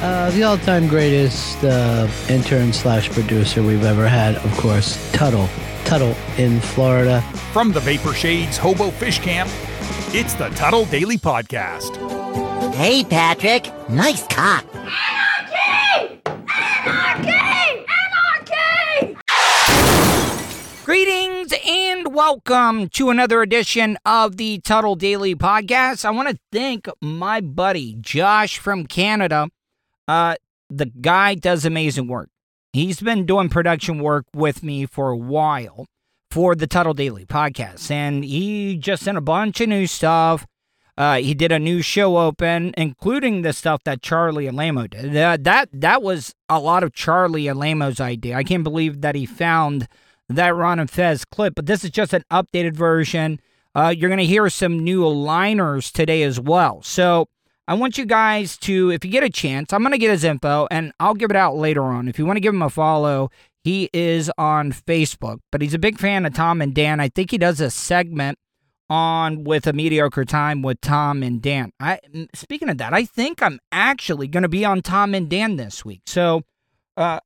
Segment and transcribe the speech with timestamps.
[0.00, 5.48] Uh, the all-time greatest uh, intern slash producer we've ever had, of course, Tuddle.
[5.84, 7.20] Tuddle in Florida.
[7.52, 9.50] From the Vapor Shades Hobo Fish Camp,
[10.14, 11.96] it's the Tuddle Daily Podcast.
[12.74, 13.72] Hey, Patrick.
[13.88, 14.64] Nice cock.
[14.72, 16.22] Anarchy!
[16.86, 17.86] Anarchy!
[19.02, 19.18] Anarchy!
[20.84, 26.04] Greetings and welcome to another edition of the Tuddle Daily Podcast.
[26.04, 29.48] I want to thank my buddy Josh from Canada.
[30.08, 30.34] Uh,
[30.70, 32.30] the guy does amazing work.
[32.72, 35.86] He's been doing production work with me for a while
[36.30, 40.46] for the Tuddle Daily Podcast, and he just sent a bunch of new stuff.
[40.96, 45.16] Uh, he did a new show open, including the stuff that Charlie and Lamo did.
[45.16, 48.36] Uh, that that was a lot of Charlie and Lamo's idea.
[48.36, 49.86] I can't believe that he found
[50.28, 53.40] that Ron and Fez clip, but this is just an updated version.
[53.74, 56.82] Uh, you're going to hear some new liners today as well.
[56.82, 57.28] So
[57.68, 60.24] I want you guys to, if you get a chance, I'm going to get his
[60.24, 62.08] info and I'll give it out later on.
[62.08, 63.30] If you want to give him a follow,
[63.62, 66.98] he is on Facebook, but he's a big fan of Tom and Dan.
[66.98, 68.38] I think he does a segment
[68.88, 71.72] on with a mediocre time with Tom and Dan.
[71.78, 72.00] I
[72.34, 75.84] speaking of that, I think I'm actually going to be on Tom and Dan this
[75.84, 76.00] week.
[76.06, 76.44] So,
[76.96, 77.20] uh,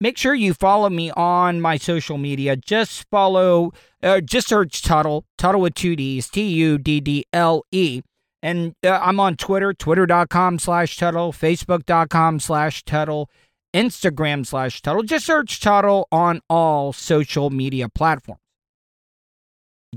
[0.00, 2.56] make sure you follow me on my social media.
[2.56, 3.70] Just follow,
[4.02, 8.02] uh, just search Tuddle, Tuddle with two D's, T U D D L E.
[8.44, 13.30] And uh, I'm on Twitter, twitter.com slash Tuddle, facebook.com slash Tuddle,
[13.72, 15.02] Instagram slash Tuddle.
[15.02, 18.42] Just search Tuddle on all social media platforms.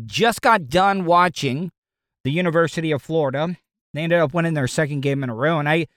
[0.05, 1.71] Just got done watching
[2.23, 3.57] the University of Florida.
[3.93, 5.59] They ended up winning their second game in a row.
[5.59, 5.87] And I,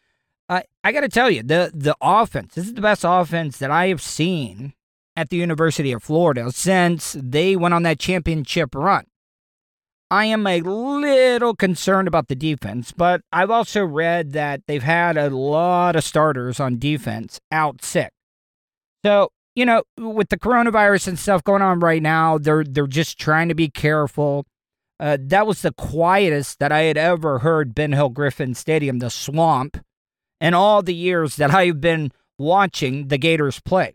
[0.48, 2.56] I, I got to tell you, the the offense.
[2.56, 4.74] This is the best offense that I have seen
[5.14, 9.04] at the University of Florida since they went on that championship run.
[10.10, 15.16] I am a little concerned about the defense, but I've also read that they've had
[15.16, 18.12] a lot of starters on defense out sick.
[19.04, 23.18] So, you know, with the coronavirus and stuff going on right now, they're they're just
[23.18, 24.46] trying to be careful.
[24.98, 29.10] Uh, that was the quietest that I had ever heard Ben Hill Griffin Stadium, the
[29.10, 29.78] swamp,
[30.40, 33.94] in all the years that I've been watching the Gators play.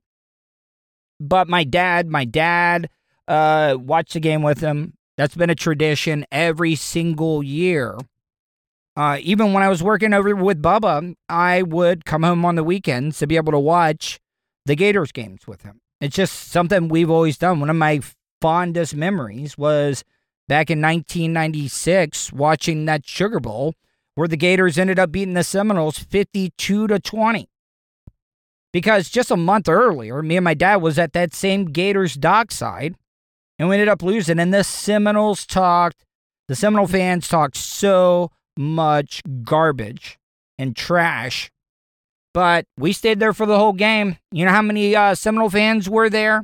[1.20, 2.90] But my dad, my dad
[3.28, 4.95] uh, watched the game with him.
[5.18, 7.98] That's been a tradition every single year.
[8.98, 12.64] Uh, even when I was working over with Bubba, I would come home on the
[12.64, 14.20] weekends to be able to watch
[14.66, 15.82] the Gators games with him.
[16.02, 17.60] It's just something we've always done.
[17.60, 18.02] One of my
[18.42, 20.04] fondest memories was
[20.48, 23.74] back in 1996 watching that Sugar Bowl
[24.16, 27.50] where the Gators ended up beating the Seminoles 52 to 20.
[28.72, 32.96] Because just a month earlier, me and my dad was at that same Gators dockside
[33.60, 34.40] and we ended up losing.
[34.40, 36.04] And the Seminoles talked,
[36.48, 40.18] the Seminole fans talked so much garbage
[40.58, 41.52] and trash,
[42.34, 44.18] but we stayed there for the whole game.
[44.32, 46.44] You know how many uh, Seminole fans were there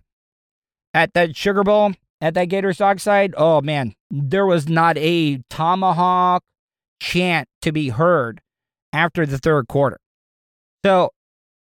[0.93, 3.33] at that Sugar Bowl, at that Gators dockside?
[3.37, 6.43] Oh man, there was not a tomahawk
[7.01, 8.41] chant to be heard
[8.93, 9.97] after the third quarter.
[10.85, 11.11] So,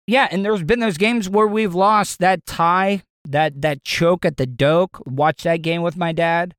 [0.06, 4.36] yeah, and there's been those games where we've lost that tie that that choke at
[4.36, 5.02] the Doak.
[5.06, 6.54] Watch that game with my dad.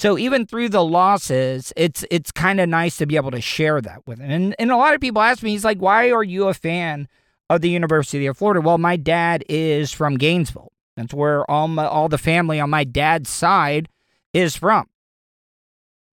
[0.00, 3.80] So even through the losses, it's it's kind of nice to be able to share
[3.80, 4.30] that with him.
[4.30, 7.08] And and a lot of people ask me, he's like, why are you a fan
[7.48, 8.60] of the University of Florida?
[8.60, 10.72] Well, my dad is from Gainesville.
[10.96, 13.88] That's where all my, all the family on my dad's side
[14.32, 14.88] is from.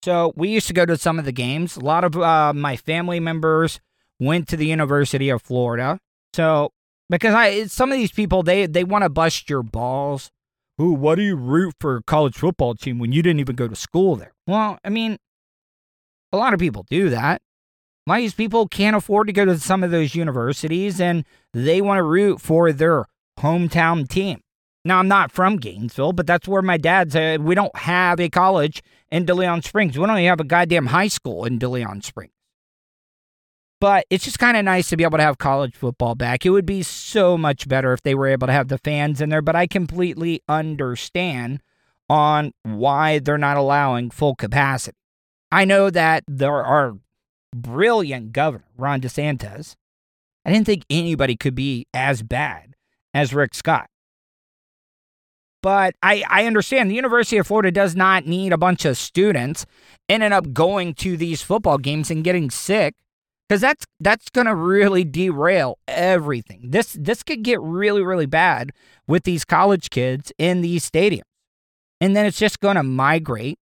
[0.03, 1.77] So we used to go to some of the games.
[1.77, 3.79] A lot of uh, my family members
[4.19, 5.99] went to the University of Florida.
[6.33, 6.71] So
[7.09, 10.31] because I some of these people they they want to bust your balls.
[10.79, 13.67] Ooh, why do you root for a college football team when you didn't even go
[13.67, 14.33] to school there?
[14.45, 15.17] Well, I mean,
[16.31, 17.41] a lot of people do that.
[18.05, 21.25] A lot of these people can't afford to go to some of those universities and
[21.53, 23.05] they want to root for their
[23.39, 24.41] hometown team.
[24.85, 28.29] Now, I'm not from Gainesville, but that's where my dad said we don't have a
[28.29, 29.97] college in DeLeon Springs.
[29.97, 32.31] We don't even have a goddamn high school in DeLeon Springs.
[33.79, 36.45] But it's just kind of nice to be able to have college football back.
[36.45, 39.29] It would be so much better if they were able to have the fans in
[39.29, 41.61] there, but I completely understand
[42.09, 44.97] on why they're not allowing full capacity.
[45.51, 46.97] I know that there are
[47.55, 49.75] brilliant governor Ron DeSantis
[50.47, 52.75] I didn't think anybody could be as bad
[53.13, 53.89] as Rick Scott.
[55.61, 59.65] But I, I understand the University of Florida does not need a bunch of students
[60.07, 62.95] ending up going to these football games and getting sick
[63.47, 66.69] because that's that's going to really derail everything.
[66.71, 68.71] This this could get really really bad
[69.07, 71.21] with these college kids in these stadiums.
[71.99, 73.57] And then it's just going to migrate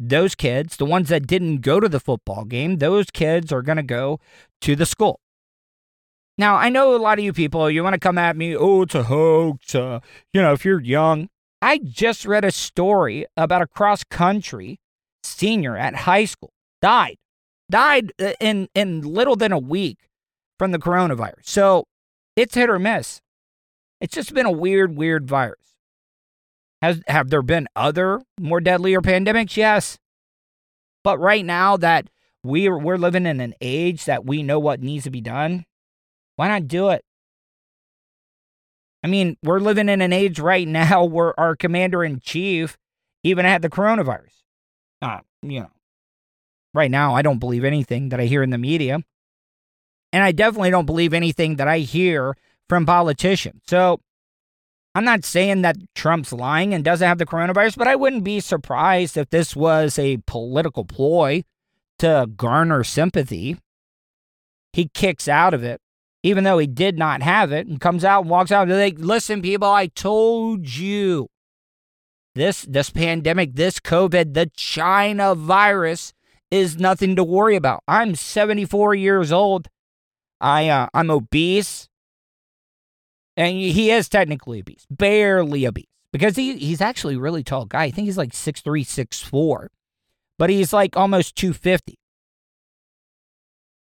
[0.00, 3.76] those kids, the ones that didn't go to the football game, those kids are going
[3.76, 4.20] to go
[4.60, 5.20] to the school.
[6.36, 8.82] Now, I know a lot of you people, you want to come at me, oh,
[8.82, 9.74] it's a hoax.
[9.74, 9.98] Uh,
[10.32, 11.28] you know, if you're young,
[11.60, 14.78] I just read a story about a cross country
[15.24, 17.16] senior at high school died,
[17.70, 19.98] died uh, in, in little than a week
[20.58, 21.44] from the coronavirus.
[21.44, 21.84] So
[22.36, 23.20] it's hit or miss.
[24.00, 25.58] It's just been a weird, weird virus.
[26.80, 29.56] Has have there been other more deadlier pandemics?
[29.56, 29.98] Yes.
[31.02, 32.08] But right now that
[32.44, 35.64] we're we're living in an age that we know what needs to be done,
[36.36, 37.04] why not do it?
[39.02, 42.76] I mean, we're living in an age right now where our commander in chief
[43.24, 44.42] even had the coronavirus.
[45.02, 45.70] Uh, you know,
[46.74, 49.00] right now I don't believe anything that I hear in the media.
[50.12, 52.34] And I definitely don't believe anything that I hear
[52.68, 53.62] from politicians.
[53.66, 54.00] So
[54.94, 58.40] I'm not saying that Trump's lying and doesn't have the coronavirus, but I wouldn't be
[58.40, 61.44] surprised if this was a political ploy
[61.98, 63.58] to garner sympathy.
[64.72, 65.80] He kicks out of it,
[66.22, 68.98] even though he did not have it, and comes out and walks out and like,
[68.98, 71.28] listen, people, I told you.
[72.34, 76.12] This this pandemic, this COVID, the China virus
[76.50, 77.82] is nothing to worry about.
[77.86, 79.68] I'm 74 years old.
[80.40, 81.88] I uh, I'm obese
[83.36, 87.84] and he is technically obese, barely obese, because he he's actually a really tall guy.
[87.84, 89.70] I think he's like six three, six four,
[90.38, 91.98] but he's like almost 250.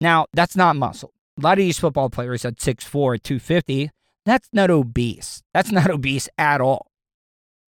[0.00, 1.12] Now, that's not muscle.
[1.38, 3.90] A lot of these football players at 6'4, 250,
[4.24, 5.42] that's not obese.
[5.52, 6.86] That's not obese at all.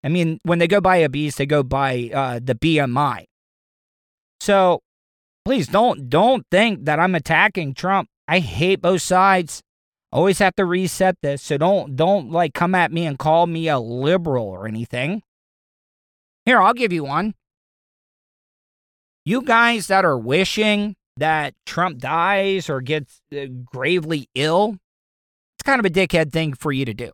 [0.03, 3.25] I mean, when they go by obese, they go by uh, the BMI.
[4.41, 4.81] So
[5.45, 8.09] please don't don't think that I'm attacking Trump.
[8.27, 9.61] I hate both sides.
[10.11, 11.43] Always have to reset this.
[11.43, 15.21] So don't don't like come at me and call me a liberal or anything.
[16.43, 17.35] Here, I'll give you one.
[19.25, 24.77] You guys that are wishing that Trump dies or gets uh, gravely ill,
[25.55, 27.11] it's kind of a dickhead thing for you to do.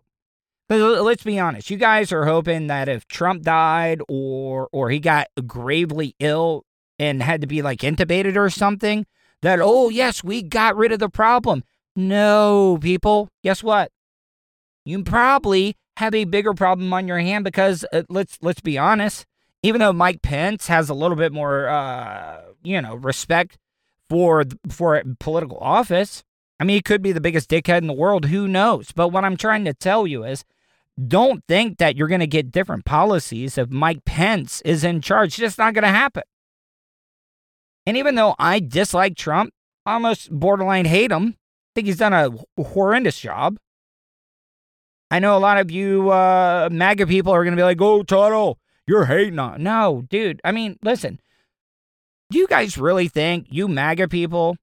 [0.69, 5.01] But let's be honest, you guys are hoping that if Trump died or or he
[5.01, 6.63] got gravely ill
[6.99, 9.05] and had to be like intubated or something,
[9.41, 11.63] that oh yes, we got rid of the problem.
[11.95, 13.29] No, people.
[13.43, 13.91] Guess what?
[14.85, 19.25] You probably have a bigger problem on your hand because uh, let's let's be honest.
[19.63, 23.57] Even though Mike Pence has a little bit more, uh, you know, respect
[24.07, 26.23] for for political office,
[26.59, 28.25] I mean, he could be the biggest dickhead in the world.
[28.25, 28.91] Who knows?
[28.91, 30.45] But what I'm trying to tell you is,
[31.07, 35.29] don't think that you're going to get different policies if Mike Pence is in charge.
[35.29, 36.23] It's just not going to happen.
[37.87, 39.53] And even though I dislike Trump,
[39.85, 43.57] almost borderline hate him, I think he's done a horrendous job.
[45.09, 48.03] I know a lot of you uh, MAGA people are going to be like, oh,
[48.03, 49.63] Tuddle, you're hating on.
[49.63, 50.41] No, dude.
[50.43, 51.21] I mean, listen,
[52.29, 54.57] do you guys really think you MAGA people,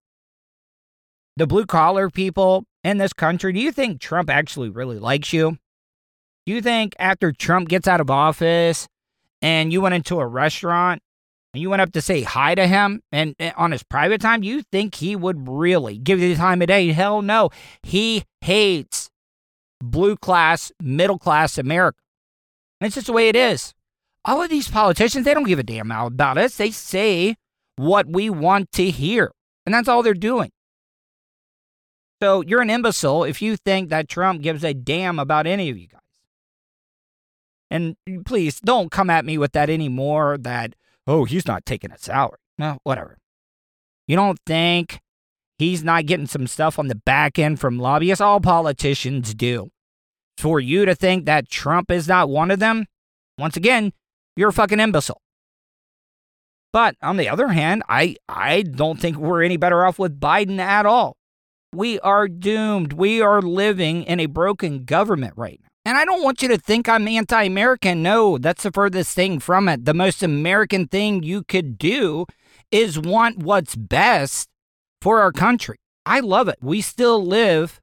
[1.38, 5.56] the blue collar people in this country, do you think Trump actually really likes you?
[6.44, 8.86] Do you think after Trump gets out of office
[9.40, 11.00] and you went into a restaurant
[11.54, 14.42] and you went up to say hi to him and, and, on his private time,
[14.42, 16.90] you think he would really give you the time of day?
[16.90, 17.50] Hell no.
[17.84, 19.08] He hates
[19.80, 21.98] blue class, middle class America.
[22.80, 23.72] And it's just the way it is.
[24.24, 26.56] All of these politicians, they don't give a damn about us.
[26.56, 27.36] They say
[27.76, 29.30] what we want to hear.
[29.64, 30.50] And that's all they're doing.
[32.20, 35.78] So you're an imbecile if you think that Trump gives a damn about any of
[35.78, 36.00] you guys.
[37.70, 40.74] And eh, please don't come at me with that anymore that,
[41.06, 42.38] oh, he's not taking a salary.
[42.58, 43.18] No, whatever.
[44.06, 45.00] You don't think
[45.58, 48.20] he's not getting some stuff on the back end from lobbyists?
[48.20, 49.70] All politicians do.
[50.38, 52.86] For you to think that Trump is not one of them,
[53.38, 53.92] once again,
[54.36, 55.20] you're a fucking imbecile.
[56.72, 60.58] But on the other hand, I, I don't think we're any better off with Biden
[60.58, 61.16] at all.
[61.72, 62.92] We are doomed.
[62.92, 65.68] We are living in a broken government right now.
[65.84, 68.02] And I don't want you to think I'm anti American.
[68.02, 69.84] No, that's the furthest thing from it.
[69.84, 72.26] The most American thing you could do
[72.70, 74.48] is want what's best
[75.02, 75.76] for our country.
[76.06, 76.58] I love it.
[76.62, 77.80] We still live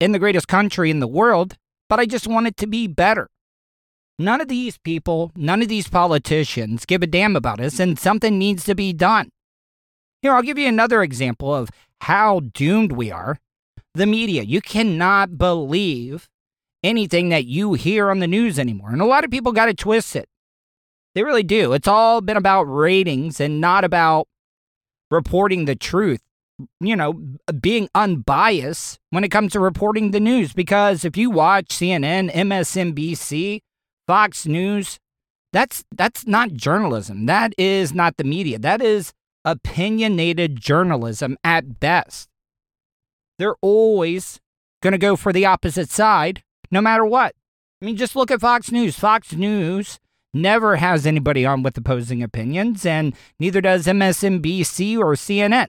[0.00, 1.56] in the greatest country in the world,
[1.88, 3.28] but I just want it to be better.
[4.18, 8.38] None of these people, none of these politicians give a damn about us, and something
[8.38, 9.30] needs to be done.
[10.22, 11.70] Here, I'll give you another example of
[12.00, 13.38] how doomed we are.
[13.94, 14.42] the media.
[14.42, 16.28] You cannot believe
[16.84, 18.90] anything that you hear on the news anymore.
[18.90, 20.28] And a lot of people got to twist it.
[21.14, 21.72] They really do.
[21.72, 24.28] It's all been about ratings and not about
[25.10, 26.20] reporting the truth.
[26.80, 27.20] You know,
[27.60, 30.52] being unbiased when it comes to reporting the news.
[30.52, 33.60] Because if you watch CNN, MSNBC,
[34.06, 35.00] Fox News,
[35.52, 37.26] that's that's not journalism.
[37.26, 38.58] That is not the media.
[38.58, 39.12] That is
[39.44, 42.28] opinionated journalism at best.
[43.38, 44.40] They're always
[44.80, 47.34] going to go for the opposite side no matter what.
[47.80, 48.98] I mean, just look at Fox News.
[48.98, 49.98] Fox News
[50.32, 55.68] never has anybody on with opposing opinions, and neither does MSNBC or CNN.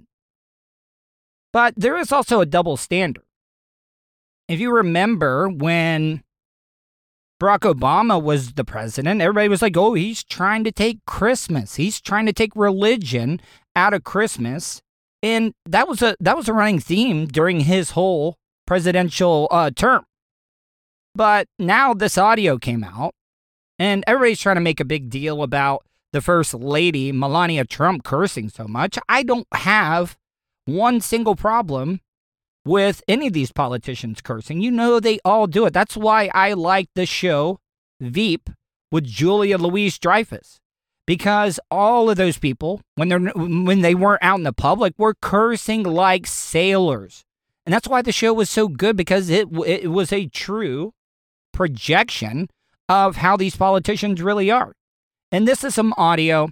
[1.54, 3.24] But there is also a double standard.
[4.48, 6.22] If you remember when
[7.42, 11.76] Barack Obama was the president, everybody was like, oh, he's trying to take Christmas.
[11.76, 13.42] He's trying to take religion
[13.76, 14.82] out of Christmas.
[15.24, 18.38] And that was a that was a running theme during his whole
[18.68, 20.06] presidential uh, term.
[21.16, 23.16] But now this audio came out,
[23.80, 28.50] and everybody's trying to make a big deal about the first lady, Melania Trump, cursing
[28.50, 29.00] so much.
[29.08, 30.18] I don't have
[30.66, 32.02] one single problem
[32.66, 34.60] with any of these politicians cursing.
[34.60, 35.74] You know, they all do it.
[35.74, 37.60] That's why I like the show
[38.02, 38.50] Veep
[38.92, 40.60] with Julia Louise Dreyfus.
[41.08, 45.14] Because all of those people, when they're when they weren't out in the public, were
[45.22, 47.24] cursing like sailors,
[47.64, 50.95] and that's why the show was so good because it it was a true
[51.56, 52.48] projection
[52.88, 54.74] of how these politicians really are.
[55.32, 56.50] And this is some audio.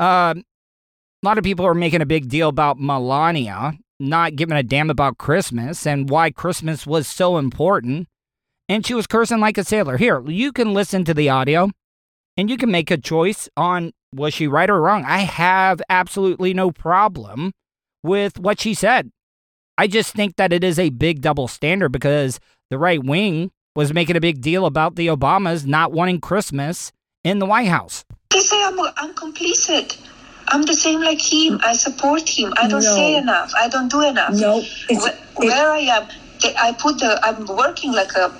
[0.00, 4.62] Uh, a lot of people are making a big deal about Melania not giving a
[4.62, 8.08] damn about Christmas and why Christmas was so important.
[8.68, 9.96] And she was cursing like a sailor.
[9.96, 11.70] Here, you can listen to the audio
[12.36, 15.04] and you can make a choice on was she right or wrong.
[15.04, 17.52] I have absolutely no problem
[18.02, 19.10] with what she said.
[19.78, 23.92] I just think that it is a big double standard because the right wing was
[23.94, 26.92] making a big deal about the Obamas not wanting Christmas
[27.24, 28.04] in the White House.
[28.30, 29.98] They say I'm, I'm complicit.
[30.48, 31.60] I'm the same like him.
[31.64, 32.52] I support him.
[32.56, 32.94] I don't No.
[32.94, 33.52] say enough.
[33.56, 34.34] I don't do enough.
[34.34, 36.08] No, it's- Where, where I am,
[36.42, 37.18] they, I put the.
[37.24, 38.34] I'm working like a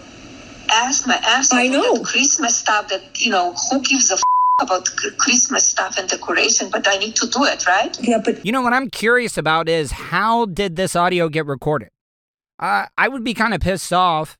[0.70, 1.52] ass my ass.
[1.52, 1.94] I with know.
[1.98, 2.88] that Christmas stuff.
[2.88, 4.22] That you know who gives a f-
[4.60, 4.86] about
[5.18, 7.96] Christmas stuff and decoration, but I need to do it right.
[8.02, 11.88] Yeah, but You know what I'm curious about is how did this audio get recorded?
[12.58, 14.36] Uh, I would be kind of pissed off.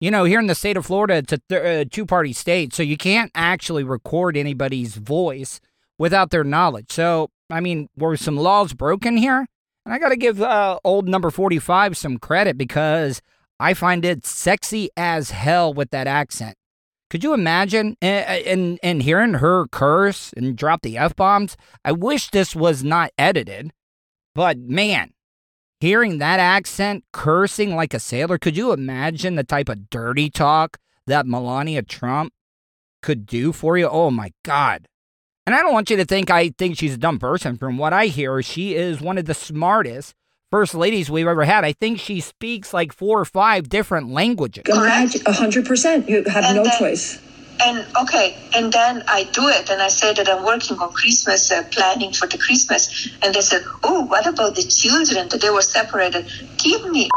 [0.00, 2.72] You know, here in the state of Florida, it's a th- uh, two party state,
[2.72, 5.60] so you can't actually record anybody's voice
[5.98, 6.92] without their knowledge.
[6.92, 9.46] So, I mean, were some laws broken here?
[9.84, 13.20] And I got to give uh, old number 45 some credit because
[13.58, 16.54] I find it sexy as hell with that accent.
[17.10, 21.56] Could you imagine and, and, and hearing her curse and drop the F bombs?
[21.84, 23.72] I wish this was not edited,
[24.34, 25.12] but man,
[25.80, 30.78] hearing that accent cursing like a sailor, could you imagine the type of dirty talk
[31.06, 32.32] that Melania Trump
[33.02, 33.88] could do for you?
[33.88, 34.86] Oh my God.
[35.46, 37.56] And I don't want you to think I think she's a dumb person.
[37.56, 40.14] From what I hear, she is one of the smartest
[40.50, 41.64] first ladies we've ever had.
[41.64, 44.64] I think she speaks like four or five different languages.
[44.68, 46.08] imagine a hundred percent.
[46.08, 47.18] You have And no then- choice.
[47.64, 51.50] And okay, and then I do it, and I say that I'm working on Christmas,
[51.50, 55.50] uh, planning for the Christmas, and they said, "Oh, what about the children that they
[55.50, 56.28] were separated?
[56.62, 57.10] Give me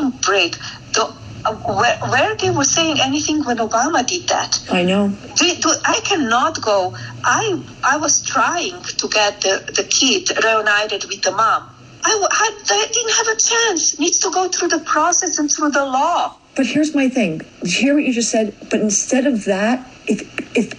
[0.00, 0.56] a break."
[0.94, 1.12] The,
[1.44, 4.60] uh, where, where they were saying anything when Obama did that?
[4.70, 5.08] I know.
[5.08, 6.94] Do, do, I cannot go.
[7.24, 11.68] I I was trying to get the, the kid reunited with the mom.
[12.04, 13.98] I, had, I didn't have a chance.
[13.98, 16.39] Needs to go through the process and through the law.
[16.56, 17.40] But here's my thing.
[17.64, 18.54] Hear what you just said.
[18.70, 20.22] But instead of that, if
[20.56, 20.74] if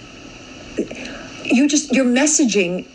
[1.44, 2.86] you just your messaging,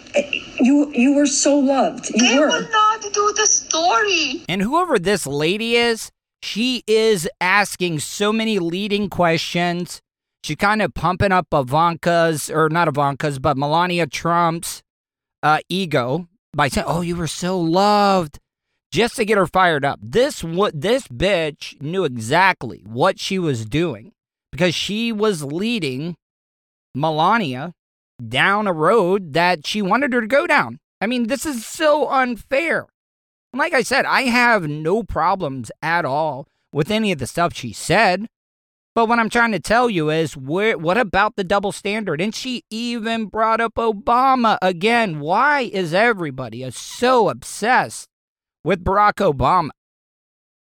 [0.59, 2.09] you you were so loved.
[2.13, 2.47] You They were.
[2.47, 4.43] will not do the story.
[4.47, 10.01] And whoever this lady is, she is asking so many leading questions.
[10.43, 14.81] She kind of pumping up Ivanka's, or not Ivanka's, but Melania Trump's
[15.43, 18.39] uh, ego by saying, "Oh, you were so loved,"
[18.91, 19.99] just to get her fired up.
[20.01, 24.13] This what this bitch knew exactly what she was doing
[24.51, 26.15] because she was leading
[26.95, 27.73] Melania
[28.25, 30.79] down a road that she wanted her to go down.
[30.99, 32.87] I mean, this is so unfair.
[33.53, 37.73] Like I said, I have no problems at all with any of the stuff she
[37.73, 38.27] said.
[38.95, 42.19] But what I'm trying to tell you is, where, what about the double standard?
[42.19, 45.19] And she even brought up Obama again.
[45.19, 48.07] Why is everybody so obsessed
[48.67, 49.69] with Barack Obama?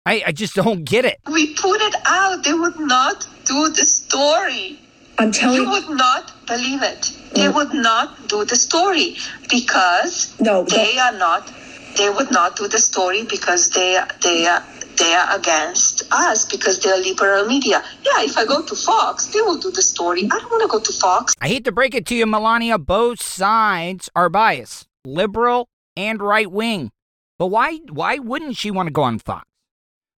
[0.05, 1.17] I, I just don't get it.
[1.33, 2.45] We put it out.
[2.45, 4.79] They would not do the story.
[5.19, 7.13] I'm telling You They would not believe it.
[7.35, 9.17] They would not do the story
[9.49, 11.51] because No, they are not.
[11.97, 14.63] They would not do the story because they they are
[14.99, 17.83] they are against us because they're liberal media.
[18.05, 20.25] Yeah, if I go to Fox, they will do the story.
[20.25, 21.35] I don't want to go to Fox.
[21.41, 26.51] I hate to break it to you, Melania, both sides are biased, liberal and right
[26.51, 26.91] wing.
[27.39, 29.47] But why why wouldn't she want to go on Fox?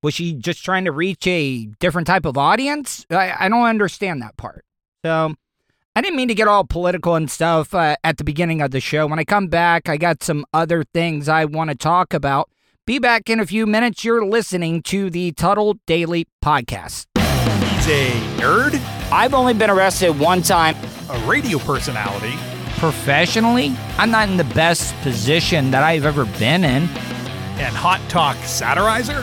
[0.02, 3.04] Was she just trying to reach a different type of audience?
[3.10, 4.64] I, I don't understand that part.
[5.04, 5.34] So
[5.94, 8.80] I didn't mean to get all political and stuff uh, at the beginning of the
[8.80, 9.06] show.
[9.06, 12.48] When I come back, I got some other things I want to talk about.
[12.86, 14.04] Be back in a few minutes.
[14.04, 17.06] You're listening to the Tuddle Daily Podcast.
[17.16, 18.80] He's a nerd,
[19.12, 20.76] I've only been arrested one time
[21.10, 22.34] a radio personality,
[22.80, 23.76] professionally.
[23.98, 26.88] I'm not in the best position that I've ever been in.
[27.60, 29.22] and hot talk satirizer.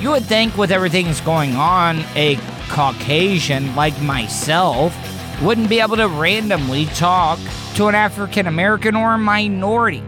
[0.00, 2.36] You would think, with everything that's going on, a
[2.68, 4.94] Caucasian like myself
[5.42, 7.38] wouldn't be able to randomly talk
[7.76, 10.02] to an African American or a minority.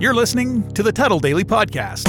[0.00, 2.08] You're listening to the Tuddle Daily Podcast.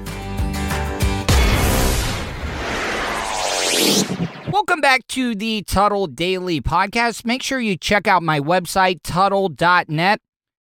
[4.61, 7.25] Welcome back to the Tuddle Daily Podcast.
[7.25, 10.19] Make sure you check out my website, tuddle.net.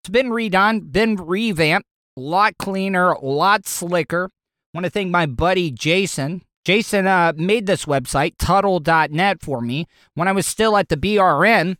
[0.03, 1.87] It's been redone, been revamped,
[2.17, 4.31] a lot cleaner, a lot slicker.
[4.75, 6.43] want to thank my buddy Jason.
[6.65, 11.77] Jason uh, made this website, tuddle.net, for me when I was still at the BRN,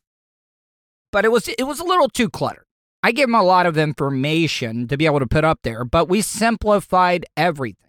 [1.11, 2.67] but it was it was a little too cluttered.
[3.03, 6.09] I gave him a lot of information to be able to put up there, but
[6.09, 7.85] we simplified everything.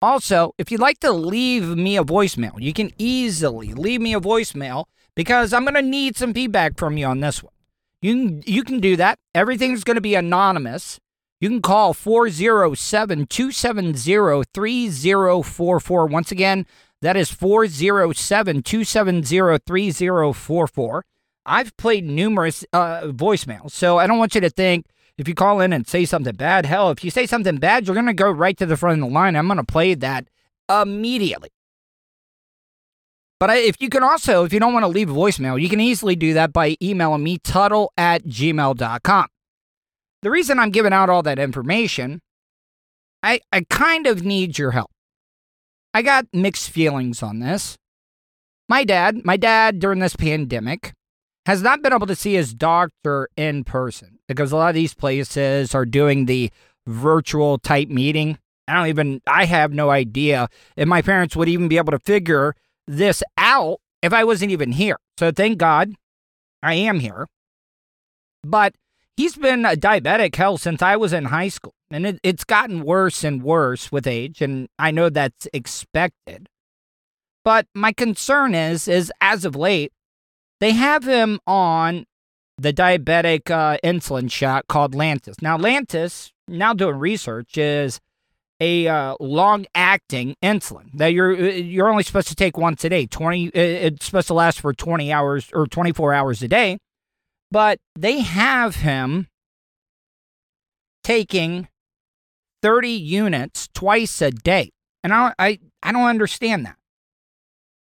[0.00, 4.20] Also, if you'd like to leave me a voicemail, you can easily leave me a
[4.20, 4.84] voicemail
[5.16, 7.52] because I'm going to need some feedback from you on this one.
[8.00, 9.18] You can, you can do that.
[9.34, 11.00] Everything's going to be anonymous.
[11.40, 16.06] You can call 407 270 3044.
[16.06, 16.66] Once again,
[17.02, 21.04] that is 407 270 3044.
[21.46, 24.86] I've played numerous uh, voicemails, so I don't want you to think
[25.18, 27.94] if you call in and say something bad, hell, if you say something bad, you're
[27.94, 29.34] going to go right to the front of the line.
[29.34, 30.28] I'm going to play that
[30.70, 31.50] immediately.
[33.40, 36.14] But if you can also, if you don't want to leave voicemail, you can easily
[36.14, 39.26] do that by emailing me, tuddle at gmail.com.
[40.22, 42.20] The reason I'm giving out all that information,
[43.22, 44.90] I, I kind of need your help.
[45.92, 47.76] I got mixed feelings on this.
[48.68, 50.92] My dad, my dad during this pandemic,
[51.46, 54.94] has not been able to see his doctor in person because a lot of these
[54.94, 56.52] places are doing the
[56.86, 58.38] virtual type meeting.
[58.68, 61.98] I don't even, I have no idea if my parents would even be able to
[61.98, 62.54] figure
[62.86, 64.98] this out if I wasn't even here.
[65.18, 65.94] So thank God
[66.62, 67.26] I am here.
[68.44, 68.74] But
[69.16, 71.74] he's been a diabetic hell since I was in high school.
[71.90, 74.42] And it, it's gotten worse and worse with age.
[74.42, 76.48] And I know that's expected.
[77.44, 79.92] But my concern is, is as of late,
[80.60, 82.04] they have him on
[82.58, 85.40] the diabetic uh, insulin shot called Lantus.
[85.40, 88.00] Now, Lantus, now doing research, is
[88.60, 93.06] a uh, long-acting insulin that you're you're only supposed to take once a day.
[93.06, 96.78] Twenty, it's supposed to last for twenty hours or twenty-four hours a day,
[97.52, 99.28] but they have him
[101.04, 101.68] taking
[102.60, 104.72] thirty units twice a day,
[105.04, 106.76] and I I, I don't understand that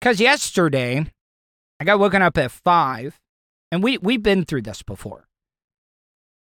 [0.01, 1.05] because yesterday
[1.79, 3.21] I got woken up at five,
[3.75, 5.27] and we we've been through this before.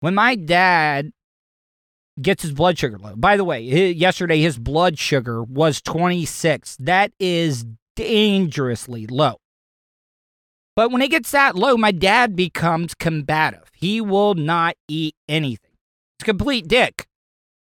[0.00, 1.12] When my dad
[2.20, 3.14] gets his blood sugar low.
[3.14, 6.76] By the way, yesterday his blood sugar was 26.
[6.80, 7.64] That is
[7.94, 9.36] dangerously low.
[10.74, 13.70] But when it gets that low, my dad becomes combative.
[13.74, 15.76] He will not eat anything.
[16.18, 17.06] It's a complete dick.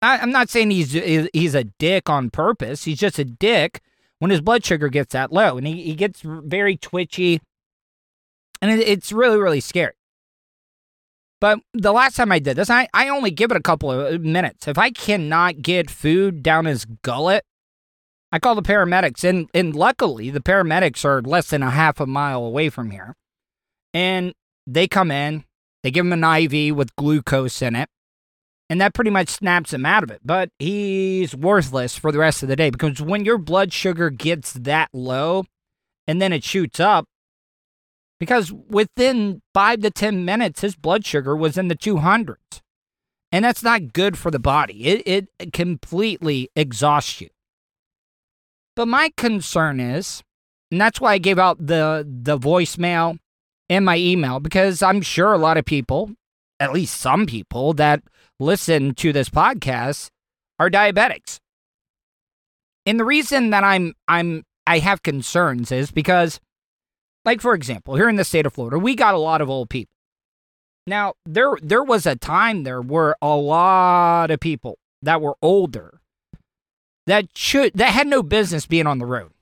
[0.03, 2.85] I, I'm not saying he's he's a dick on purpose.
[2.85, 3.81] He's just a dick
[4.19, 7.41] when his blood sugar gets that low, and he, he gets very twitchy,
[8.61, 9.95] and it, it's really really scary.
[11.41, 14.15] But the last time I did this, I, I only give it a couple of
[14.15, 14.67] uh, minutes.
[14.67, 17.45] If I cannot get food down his gullet,
[18.33, 19.29] I call the paramedics.
[19.29, 23.15] And, and luckily, the paramedics are less than a half a mile away from here.
[23.93, 24.33] And
[24.67, 25.45] they come in,
[25.83, 27.91] they give him an IV with glucose in it,
[28.71, 30.21] and that pretty much snaps him out of it.
[30.25, 34.55] But he's worthless for the rest of the day because when your blood sugar gets
[34.55, 35.45] that low
[36.07, 37.07] and then it shoots up,
[38.21, 42.61] because within five to 10 minutes, his blood sugar was in the 200s.
[43.33, 44.87] And that's not good for the body.
[44.87, 47.29] It, it completely exhausts you.
[48.77, 50.23] But my concern is
[50.71, 53.19] And that's why I gave out the the voicemail
[53.69, 56.11] and my email because I'm sure a lot of people,
[56.61, 58.03] at least some people that
[58.39, 60.11] listen to this podcast
[60.59, 61.39] are diabetics.
[62.87, 66.41] And the reason that I'm I'm I have concerns is because
[67.25, 69.71] like for example, here in the state of Florida, we got a lot of old
[69.71, 69.95] people.
[70.87, 76.01] Now, there there was a time there were a lot of people that were older
[77.07, 79.33] that should that had no business being on the road.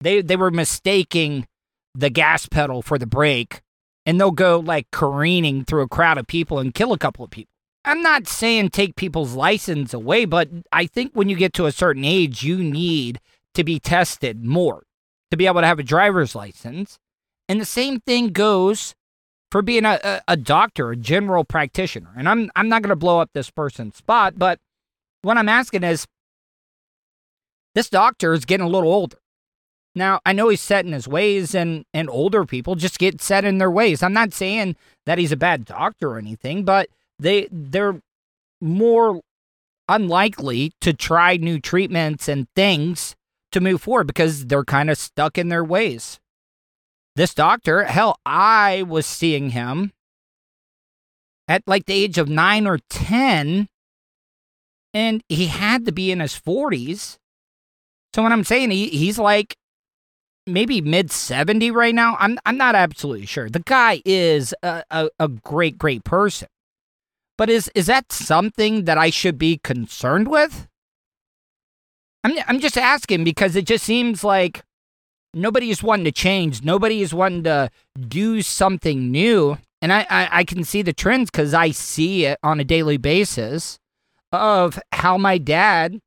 [0.00, 1.46] They they were mistaking
[1.94, 3.60] the gas pedal for the brake
[4.06, 7.30] and they'll go like careening through a crowd of people and kill a couple of
[7.30, 7.50] people.
[7.84, 11.72] I'm not saying take people's license away, but I think when you get to a
[11.72, 13.20] certain age, you need
[13.54, 14.82] to be tested more
[15.30, 16.98] to be able to have a driver's license.
[17.48, 18.94] And the same thing goes
[19.50, 22.10] for being a, a, doctor, a general practitioner.
[22.16, 24.58] And I'm I'm not going to blow up this person's spot, but
[25.22, 26.06] what I'm asking is
[27.74, 29.18] this doctor is getting a little older.
[29.94, 33.44] Now, I know he's set in his ways and and older people just get set
[33.44, 34.02] in their ways.
[34.02, 36.88] I'm not saying that he's a bad doctor or anything, but
[37.18, 38.00] they they're
[38.60, 39.20] more
[39.88, 43.16] unlikely to try new treatments and things
[43.52, 46.20] to move forward because they're kind of stuck in their ways.
[47.16, 49.92] This doctor, hell, I was seeing him
[51.48, 53.68] at like the age of 9 or 10
[54.94, 57.18] and he had to be in his 40s.
[58.14, 59.56] So when I'm saying he, he's like
[60.46, 63.50] maybe mid 70 right now, I'm I'm not absolutely sure.
[63.50, 66.48] The guy is a, a, a great great person.
[67.36, 70.66] But is is that something that I should be concerned with?
[72.24, 74.62] I'm I'm just asking because it just seems like
[75.34, 76.62] nobody is wanting to change.
[76.62, 77.70] Nobody is wanting to
[78.08, 79.58] do something new.
[79.80, 82.96] And I, I, I can see the trends because I see it on a daily
[82.96, 83.78] basis
[84.32, 86.00] of how my dad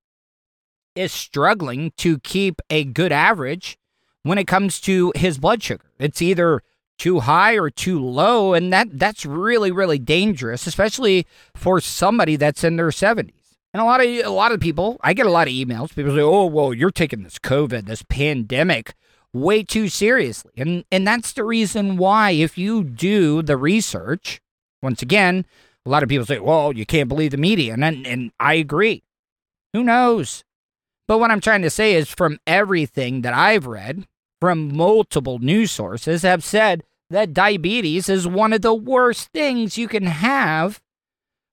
[0.95, 3.77] is struggling to keep a good average
[4.23, 5.85] when it comes to his blood sugar.
[5.99, 6.61] It's either
[7.01, 12.63] too high or too low and that that's really really dangerous especially for somebody that's
[12.63, 13.31] in their 70s
[13.73, 15.95] and a lot of a lot of people i get a lot of emails.
[15.95, 18.93] People say oh well you're taking this covid this pandemic
[19.33, 20.51] way too seriously.
[20.57, 24.41] And and that's the reason why if you do the research
[24.81, 25.45] once again
[25.85, 27.73] a lot of people say well you can't believe the media.
[27.73, 29.03] And and i agree.
[29.73, 30.43] Who knows?
[31.07, 34.05] But what i'm trying to say is from everything that i've read
[34.39, 39.87] from multiple news sources have said that diabetes is one of the worst things you
[39.87, 40.81] can have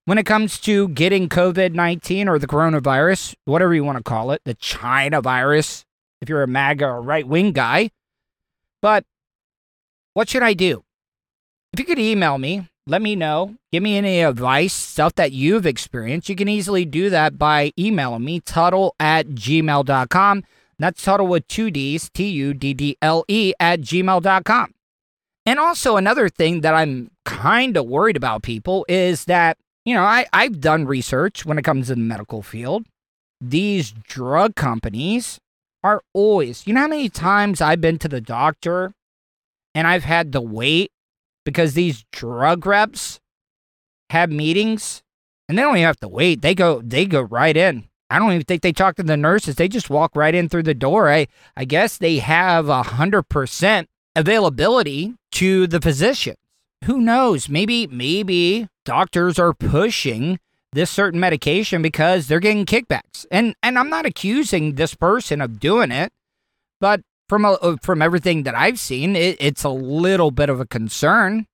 [0.08, 4.30] when it comes to getting COVID 19 or the coronavirus, whatever you want to call
[4.30, 5.84] it, the China virus,
[6.22, 7.90] if you're a MAGA or right wing guy.
[8.80, 9.04] But
[10.14, 10.82] what should I do?
[11.74, 13.56] If you could email me, let me know.
[13.70, 16.30] Give me any advice, stuff that you've experienced.
[16.30, 20.44] You can easily do that by emailing me, tuddle at gmail.com.
[20.78, 24.74] That's Tuddle with two D's, T U D D L E, at gmail.com.
[25.44, 30.02] And also, another thing that I'm kind of worried about people is that, you know,
[30.02, 32.84] I, I've done research when it comes to the medical field.
[33.40, 35.38] These drug companies
[35.82, 38.92] are always, you know, how many times I've been to the doctor
[39.74, 40.90] and I've had to wait
[41.46, 43.18] because these drug reps
[44.10, 45.02] have meetings
[45.48, 46.42] and they don't even have to wait.
[46.42, 47.88] They go, they go right in.
[48.10, 49.54] I don't even think they talk to the nurses.
[49.54, 51.10] They just walk right in through the door.
[51.10, 56.36] I, I guess they have a hundred percent availability to the physicians.
[56.84, 57.48] Who knows?
[57.48, 60.38] Maybe, maybe doctors are pushing
[60.72, 63.26] this certain medication because they're getting kickbacks.
[63.30, 66.10] And and I'm not accusing this person of doing it,
[66.80, 70.58] but from a, uh, from everything that I've seen, it, it's a little bit of
[70.58, 71.46] a concern.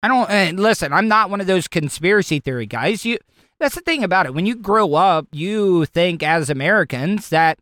[0.00, 0.92] I don't and listen.
[0.92, 3.04] I'm not one of those conspiracy theory guys.
[3.04, 3.18] You
[3.58, 4.32] that's the thing about it.
[4.32, 7.58] When you grow up, you think as Americans that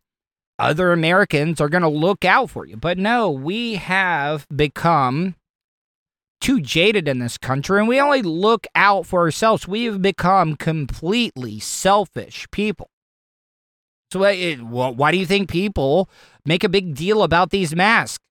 [0.59, 2.77] other Americans are going to look out for you.
[2.77, 5.33] But no, we have become
[6.39, 9.67] too jaded in this country and we only look out for ourselves.
[9.67, 12.89] We have become completely selfish people.
[14.11, 16.09] So, eh, why do you think people
[16.45, 18.23] make a big deal about these masks?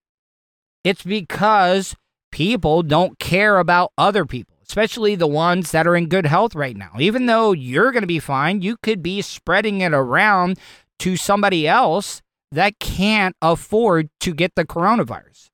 [0.82, 1.94] It's because
[2.32, 6.76] people don't care about other people, especially the ones that are in good health right
[6.76, 6.92] now.
[6.98, 10.58] Even though you're going to be fine, you could be spreading it around
[11.00, 15.50] to somebody else that can't afford to get the coronavirus.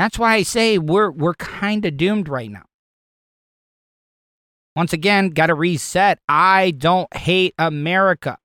[0.00, 2.64] That's why I say we're we're kind of doomed right now.
[4.74, 6.18] Once again, got to reset.
[6.26, 8.38] I don't hate America.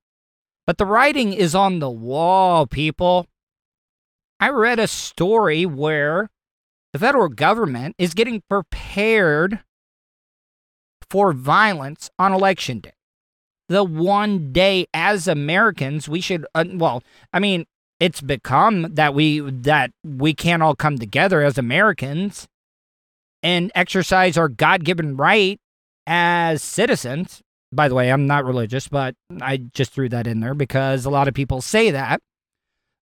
[0.68, 3.28] But the writing is on the wall, people.
[4.38, 6.30] I read a story where
[6.92, 9.62] the federal government is getting prepared
[11.10, 12.92] for violence on election day
[13.70, 17.66] the one day as Americans we should, uh, well, I mean,
[18.06, 22.46] it's become that we that we can't all come together as Americans
[23.42, 25.60] and exercise our God-given right
[26.06, 27.42] as citizens.
[27.72, 31.10] By the way, I'm not religious, but I just threw that in there because a
[31.10, 32.22] lot of people say that.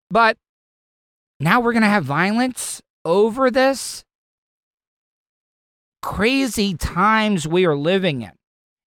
[0.09, 0.37] But
[1.41, 4.05] now we're going to have violence over this
[6.01, 8.33] crazy times we are living in.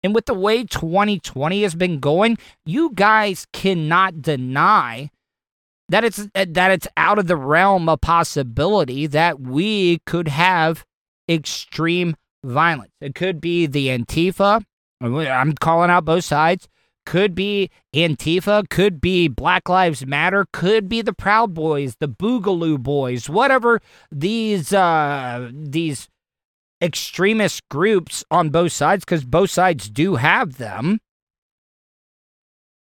[0.02, 5.10] And with the way 2020 has been going, you guys cannot deny
[5.90, 10.84] that it's that it's out of the realm of possibility that we could have
[11.28, 12.92] extreme violence.
[13.00, 14.64] It could be the Antifa.
[15.02, 16.68] I'm calling out both sides.
[17.06, 22.78] Could be Antifa, could be Black Lives Matter, could be the Proud Boys, the Boogaloo
[22.78, 23.80] Boys, whatever
[24.12, 26.08] these uh, these
[26.80, 31.00] extremist groups on both sides, because both sides do have them.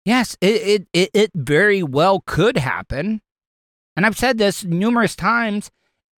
[0.05, 3.21] Yes, it, it, it, very well could happen.
[3.95, 5.69] And I've said this numerous times.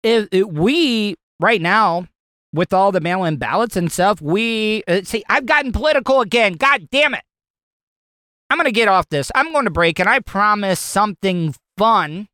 [0.04, 2.08] If, if we, right now,
[2.54, 6.54] with all the mail in ballots and stuff, we uh, see, I've gotten political again.
[6.54, 7.24] God damn it.
[8.50, 9.32] I'm going to get off this.
[9.34, 12.28] I'm going to break, and I promise something fun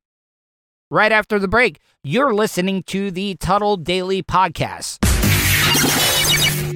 [0.89, 1.79] right after the break.
[2.03, 5.16] You're listening to the Tuttle Daily Podcast.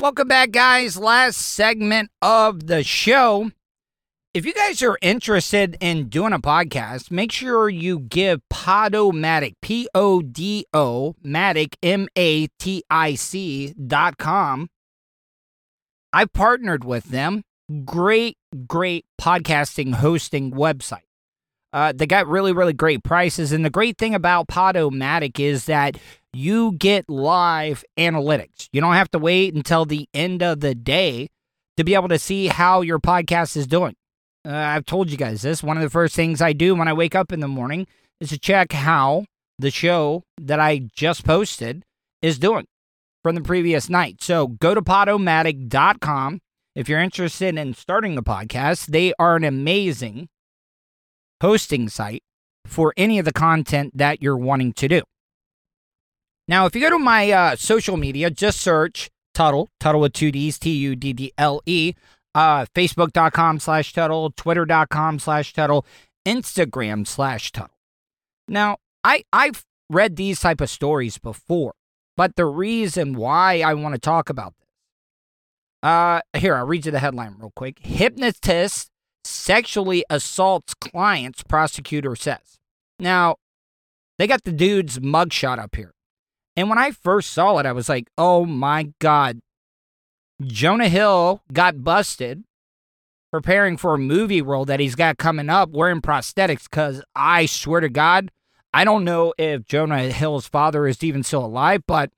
[0.00, 0.96] Welcome back, guys.
[0.96, 3.50] Last segment of the show.
[4.32, 9.88] If you guys are interested in doing a podcast, make sure you give Podomatic, P
[9.94, 14.70] O D O, Matic, M A T I C dot com.
[16.14, 17.42] I've partnered with them.
[17.84, 21.09] Great, great podcasting hosting website.
[21.72, 23.52] Uh, they got really, really great prices.
[23.52, 25.96] And the great thing about Podomatic is that
[26.32, 28.68] you get live analytics.
[28.72, 31.28] You don't have to wait until the end of the day
[31.76, 33.94] to be able to see how your podcast is doing.
[34.46, 35.62] Uh, I've told you guys this.
[35.62, 37.86] One of the first things I do when I wake up in the morning
[38.20, 39.26] is to check how
[39.58, 41.84] the show that I just posted
[42.22, 42.66] is doing
[43.22, 44.22] from the previous night.
[44.22, 46.40] So go to podomatic.com
[46.74, 48.86] if you're interested in starting a podcast.
[48.86, 50.28] They are an amazing
[51.40, 52.22] hosting site
[52.66, 55.02] for any of the content that you're wanting to do.
[56.46, 60.32] Now, if you go to my uh, social media, just search Tuddle, Tuddle with two
[60.32, 61.94] D's, T U D D L E,
[62.34, 65.86] uh, Facebook.com slash Tuddle, Twitter.com slash Tuddle,
[66.26, 67.76] Instagram slash Tuddle.
[68.48, 71.74] Now, I, I've read these type of stories before,
[72.16, 74.68] but the reason why I want to talk about this,
[75.82, 77.78] uh, here, I'll read you the headline real quick.
[77.78, 78.89] Hypnotist
[79.24, 82.58] sexually assaults clients, prosecutor says.
[82.98, 83.36] Now,
[84.18, 85.92] they got the dude's mugshot up here.
[86.56, 89.40] And when I first saw it, I was like, oh my God.
[90.42, 92.44] Jonah Hill got busted
[93.30, 97.80] preparing for a movie role that he's got coming up wearing prosthetics because I swear
[97.80, 98.30] to God,
[98.74, 102.10] I don't know if Jonah Hill's father is even still alive, but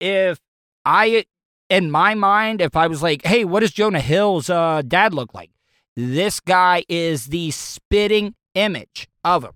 [0.00, 0.38] if
[0.84, 1.24] I,
[1.68, 5.34] in my mind, if I was like, hey, what does Jonah Hill's uh, dad look
[5.34, 5.50] like?
[5.96, 9.52] This guy is the spitting image of him.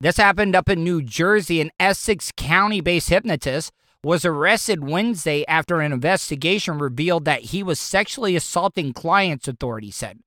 [0.00, 1.60] This happened up in New Jersey.
[1.60, 3.72] An Essex County based hypnotist
[4.04, 10.18] was arrested Wednesday after an investigation revealed that he was sexually assaulting clients, authorities said.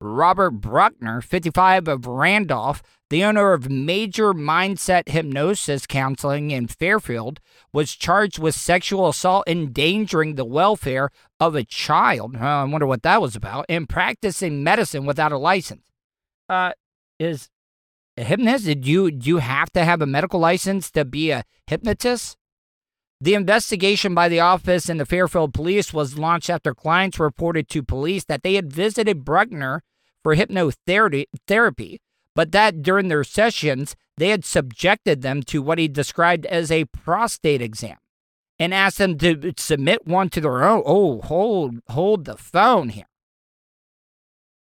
[0.00, 7.40] Robert Bruckner, 55 of Randolph, the owner of Major Mindset Hypnosis Counseling in Fairfield,
[7.72, 12.36] was charged with sexual assault endangering the welfare of a child.
[12.36, 13.64] I wonder what that was about.
[13.68, 15.84] And practicing medicine without a license.
[16.48, 16.72] Uh,
[17.18, 17.48] is
[18.16, 18.66] a hypnotist?
[18.66, 22.36] Did you do you have to have a medical license to be a hypnotist?
[23.20, 27.82] The investigation by the office and the Fairfield police was launched after clients reported to
[27.82, 29.82] police that they had visited Bruckner
[30.22, 31.96] for hypnotherapy,
[32.34, 36.84] but that during their sessions, they had subjected them to what he described as a
[36.86, 37.96] prostate exam.
[38.58, 40.82] and asked them to submit one to their own.
[40.86, 43.08] Oh, hold hold the phone here.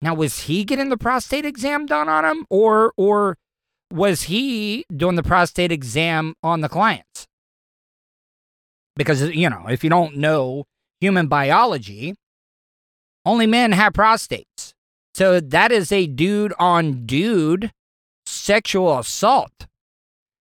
[0.01, 3.37] Now, was he getting the prostate exam done on him, or or
[3.91, 7.12] was he doing the prostate exam on the clients?
[8.97, 10.65] Because you know, if you don't know
[11.01, 12.15] human biology,
[13.25, 14.75] only men have prostates.
[15.15, 17.71] So that is a dude on dude
[18.27, 19.67] sexual assault.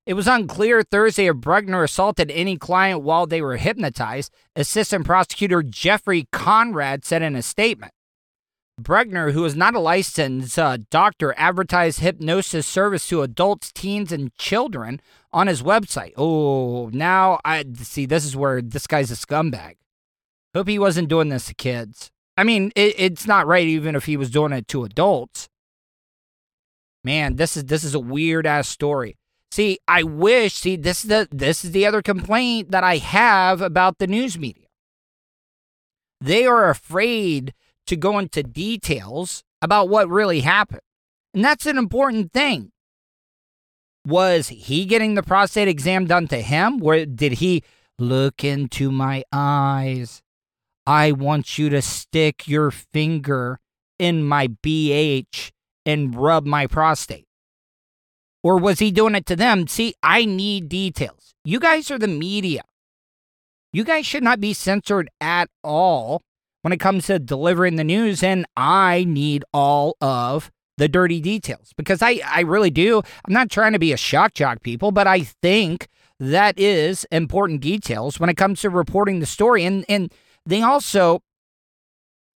[0.05, 5.61] It was unclear Thursday if Bruckner assaulted any client while they were hypnotized, Assistant Prosecutor
[5.61, 7.93] Jeffrey Conrad said in a statement.
[8.79, 14.36] Bruckner, who is not a licensed uh, doctor, advertised hypnosis service to adults, teens, and
[14.36, 16.13] children on his website.
[16.17, 19.75] Oh, now I see this is where this guy's a scumbag.
[20.53, 22.12] Hope he wasn't doing this to kids.
[22.36, 25.47] I mean, it, it's not right even if he was doing it to adults.
[27.03, 29.17] Man, this is this is a weird ass story.
[29.51, 30.53] See, I wish.
[30.53, 34.38] See, this is the this is the other complaint that I have about the news
[34.38, 34.67] media.
[36.19, 37.53] They are afraid
[37.91, 40.80] to go into details about what really happened,
[41.34, 42.71] and that's an important thing.
[44.08, 46.80] Was he getting the prostate exam done to him?
[46.80, 47.63] Where did he
[47.99, 50.21] look into my eyes?
[50.88, 53.60] I want you to stick your finger
[53.99, 55.51] in my BH
[55.86, 57.27] and rub my prostate.
[58.41, 59.67] Or was he doing it to them?
[59.67, 61.36] See, I need details.
[61.43, 62.63] You guys are the media.
[63.73, 66.21] You guys should not be censored at all
[66.62, 71.74] when it comes to delivering the news, and I need all of the dirty details
[71.76, 73.02] because I, I really do.
[73.26, 75.88] I'm not trying to be a shock jock, people, but I think
[76.19, 79.65] that is important details when it comes to reporting the story.
[79.65, 80.12] And, and
[80.45, 81.21] they also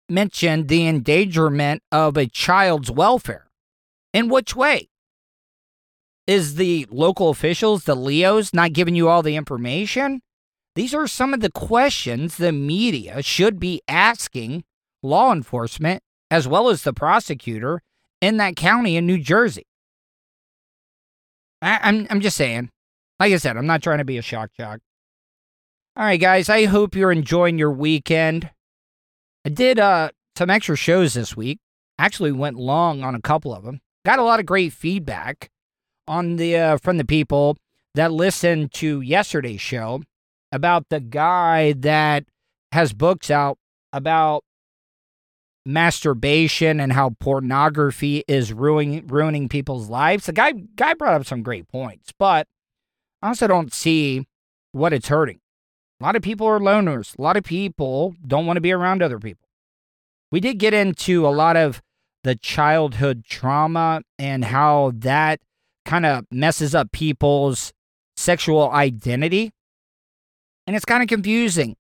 [0.09, 3.47] mentioned the endangerment of a child's welfare.
[4.13, 4.89] In which way?
[6.27, 10.21] Is the local officials, the Leos, not giving you all the information?
[10.75, 14.65] These are some of the questions the media should be asking
[15.03, 17.83] law enforcement as well as the prosecutor
[18.21, 19.67] in that county in New Jersey.
[21.61, 22.71] I, am I'm, I'm just saying.
[23.21, 24.81] Like I said, I'm not trying to be a shock jock.
[25.95, 28.51] All right, guys, I hope you're enjoying your weekend.
[29.45, 31.59] I did uh, some extra shows this week.
[31.99, 33.81] Actually, went long on a couple of them.
[34.05, 35.51] Got a lot of great feedback
[36.09, 37.59] on the uh, from the people
[37.95, 40.03] that listened to yesterday's show
[40.53, 42.25] about the guy that
[42.71, 43.59] has books out
[43.93, 44.45] about
[45.65, 50.27] masturbation and how pornography is ruining ruining people's lives.
[50.27, 52.47] The guy guy brought up some great points, but
[53.21, 54.27] I also don't see
[54.73, 55.41] what it's hurting.
[56.01, 57.17] A lot of people are loners.
[57.17, 59.47] A lot of people don't want to be around other people.
[60.33, 61.81] We did get into a lot of
[62.25, 65.41] the childhood trauma and how that
[65.85, 67.73] kind of messes up people's
[68.17, 69.53] sexual identity.
[70.67, 71.77] And it's kind of confusing.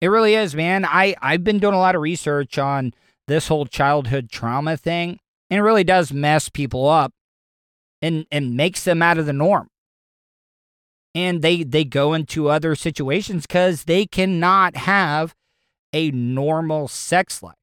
[0.00, 0.84] It really is, man.
[0.84, 2.92] I, I've been doing a lot of research on
[3.26, 5.18] this whole childhood trauma thing,
[5.50, 7.12] and it really does mess people up
[8.02, 9.68] and, and makes them out of the norm
[11.14, 15.34] and they they go into other situations because they cannot have
[15.92, 17.54] a normal sex life.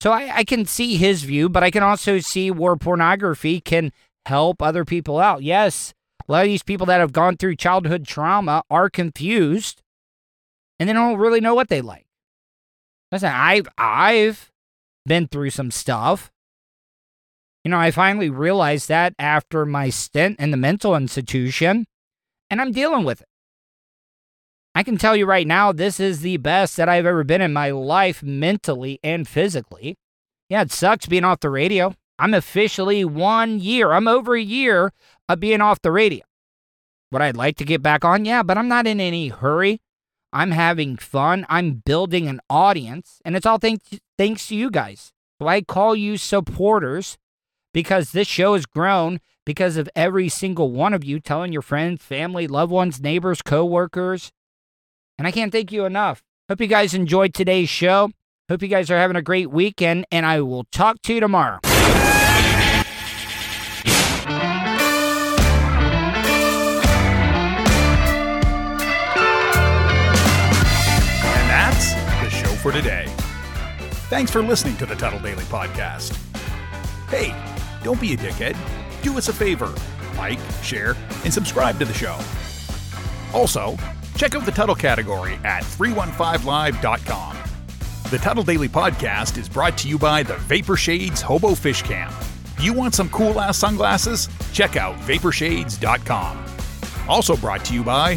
[0.00, 3.92] So I, I can see his view, but I can also see where pornography can
[4.26, 5.42] help other people out.
[5.42, 5.94] Yes,
[6.28, 9.82] a lot of these people that have gone through childhood trauma are confused
[10.78, 12.06] and they don't really know what they like.
[13.12, 14.50] Listen, I've I've
[15.06, 16.32] been through some stuff.
[17.64, 21.86] You know, I finally realized that after my stint in the mental institution
[22.50, 23.28] and I'm dealing with it.
[24.74, 27.52] I can tell you right now, this is the best that I've ever been in
[27.52, 29.96] my life, mentally and physically.
[30.48, 31.94] Yeah, it sucks being off the radio.
[32.18, 34.92] I'm officially one year, I'm over a year
[35.28, 36.24] of being off the radio.
[37.10, 38.24] Would I like to get back on?
[38.24, 39.80] Yeah, but I'm not in any hurry.
[40.32, 41.46] I'm having fun.
[41.48, 45.12] I'm building an audience, and it's all thanks, thanks to you guys.
[45.40, 47.16] So I call you supporters
[47.72, 52.02] because this show has grown because of every single one of you telling your friends,
[52.02, 54.32] family, loved ones, neighbors, coworkers.
[55.18, 56.22] And I can't thank you enough.
[56.48, 58.10] Hope you guys enjoyed today's show.
[58.48, 61.60] Hope you guys are having a great weekend, and I will talk to you tomorrow.
[71.36, 73.06] And that's the show for today.
[74.08, 76.16] Thanks for listening to the Tuddle Daily Podcast.
[77.08, 77.34] Hey,
[77.82, 78.56] don't be a dickhead
[79.04, 79.72] do us a favor
[80.16, 82.18] like, share, and subscribe to the show.
[83.32, 83.76] Also,
[84.16, 87.36] check out the Tuddle category at 315live.com.
[88.10, 92.12] The Tuddle Daily Podcast is brought to you by the Vapor Shades Hobo Fish Camp.
[92.60, 94.28] You want some cool ass sunglasses?
[94.52, 96.44] Check out vaporshades.com.
[97.08, 98.16] Also brought to you by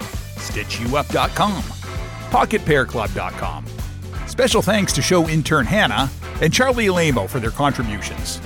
[0.00, 1.62] StitchYouUp.com,
[2.30, 3.64] PocketPairClub.com.
[4.26, 6.10] Special thanks to show intern Hannah
[6.42, 8.40] and Charlie Alamo for their contributions.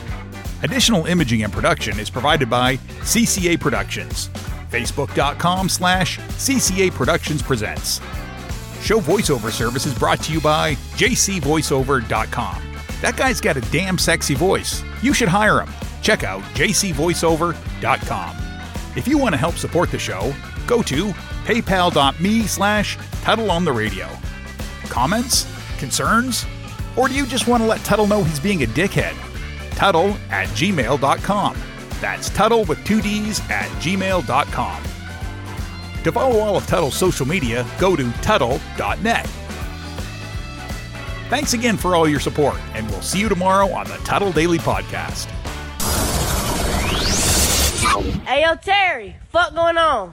[0.62, 4.28] Additional imaging and production is provided by CCA Productions.
[4.70, 8.00] Facebook.com slash CCA Productions Presents.
[8.82, 12.62] Show voiceover service is brought to you by jcvoiceover.com.
[13.00, 14.82] That guy's got a damn sexy voice.
[15.02, 15.70] You should hire him.
[16.02, 18.36] Check out jcvoiceover.com.
[18.96, 20.34] If you want to help support the show,
[20.66, 21.06] go to
[21.44, 24.08] paypal.me slash Tuddle on the radio.
[24.88, 25.46] Comments?
[25.78, 26.44] Concerns?
[26.96, 29.14] Or do you just want to let Tuddle know he's being a dickhead?
[29.76, 31.56] Tuddle at gmail.com.
[32.00, 34.82] That's Tuddle with two D's at gmail.com.
[36.04, 39.26] To follow all of Tuddle's social media, go to Tuddle.net.
[41.28, 44.58] Thanks again for all your support, and we'll see you tomorrow on the Tuddle Daily
[44.58, 45.26] Podcast.
[48.26, 50.10] Hey, yo, Terry, fuck going on?